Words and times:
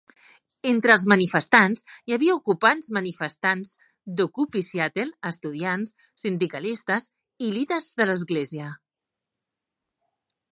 Entre 0.67 0.91
els 0.93 1.03
manifestants 1.11 1.83
hi 2.11 2.15
havia 2.15 2.37
ocupants 2.37 2.87
manifestants 2.97 3.73
d'Occupy 4.21 4.63
Seattle, 4.69 5.13
estudiants, 5.31 5.93
sindicalistes 6.23 7.07
i 7.49 7.51
líders 7.59 7.91
de 8.01 8.09
l'església. 8.11 8.71